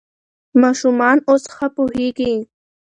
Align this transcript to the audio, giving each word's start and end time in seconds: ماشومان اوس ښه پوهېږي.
ماشومان 0.61 1.17
اوس 1.29 1.43
ښه 1.55 1.67
پوهېږي. 1.75 2.33